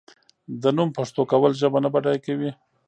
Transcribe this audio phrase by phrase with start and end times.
[0.61, 2.51] د نوم پښتو کول ژبه نه بډای کوي.